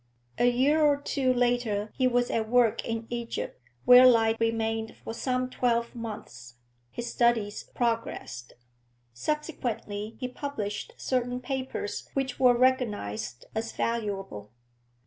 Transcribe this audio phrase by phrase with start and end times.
[0.39, 5.13] A year or two later he was at work in Egypt, where lie remained for
[5.13, 6.55] some twelve months;
[6.89, 8.53] his studies progressed.
[9.13, 14.49] Subsequently he published certain papers which were recognised as valuable.